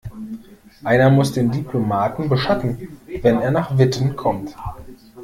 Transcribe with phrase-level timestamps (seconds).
[0.83, 4.55] Einer muss den Diplomaten beschatten, wenn er nach Witten kommt.